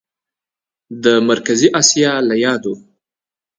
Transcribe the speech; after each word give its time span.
د 1.03 1.05
مرکزي 1.29 1.67
اسیا 1.79 2.11
له 2.27 2.35
یادو 2.45 2.73